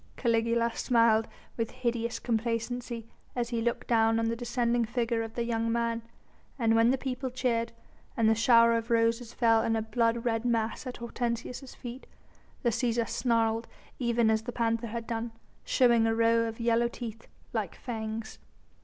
[0.17, 1.27] Caligula smiled
[1.57, 6.01] with hideous complacency as he looked down on the descending figure of the young man,
[6.57, 7.71] and when the people cheered,
[8.17, 12.07] and the shower of roses fell in a blood red mass at Hortensius' feet,
[12.63, 13.67] the Cæsar snarled
[13.99, 15.33] even as the panther had done,
[15.63, 18.39] showing a row of yellow teeth, like fangs.